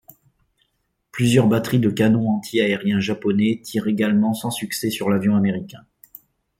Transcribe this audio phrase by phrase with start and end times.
[1.11, 5.85] Plusieurs batteries de canons anti-aériens japonais tirent également sans succès sur l'avion américain.